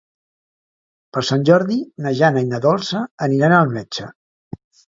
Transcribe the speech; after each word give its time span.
Per 1.17 1.23
Sant 1.27 1.45
Jordi 1.51 1.77
na 2.05 2.15
Jana 2.21 2.45
i 2.47 2.49
na 2.55 2.63
Dolça 2.67 3.05
aniran 3.29 3.57
al 3.59 3.73
metge. 3.81 4.09